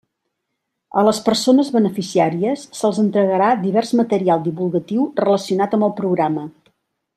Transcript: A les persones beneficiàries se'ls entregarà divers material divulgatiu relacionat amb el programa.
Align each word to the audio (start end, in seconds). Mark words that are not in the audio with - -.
A 1.01 1.01
les 1.07 1.19
persones 1.27 1.69
beneficiàries 1.75 2.63
se'ls 2.79 3.01
entregarà 3.05 3.51
divers 3.67 3.93
material 4.01 4.43
divulgatiu 4.49 5.07
relacionat 5.23 5.79
amb 5.81 5.89
el 5.91 5.97
programa. 6.03 6.49